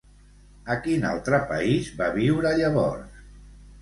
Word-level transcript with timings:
A 0.75 0.77
quin 0.85 1.05
altre 1.09 1.41
país 1.53 1.91
va 2.01 2.07
viure 2.19 2.55
llavors? 2.63 3.21